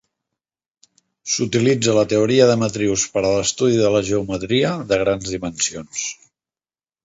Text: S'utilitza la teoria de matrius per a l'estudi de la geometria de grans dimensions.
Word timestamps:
S'utilitza 1.33 1.93
la 1.97 2.05
teoria 2.15 2.47
de 2.53 2.57
matrius 2.63 3.05
per 3.17 3.25
a 3.27 3.35
l'estudi 3.35 3.79
de 3.85 3.93
la 3.99 4.03
geometria 4.11 4.75
de 4.93 5.03
grans 5.07 5.33
dimensions. 5.37 6.11